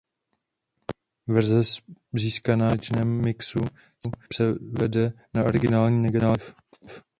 Verze 1.27 1.61
získaná 2.13 2.65
po 2.67 2.71
konečném 2.71 3.21
mixu 3.21 3.59
se 4.03 4.09
pak 4.09 4.27
převede 4.27 5.13
na 5.33 5.43
originální 5.43 6.03
negativ. 6.03 6.55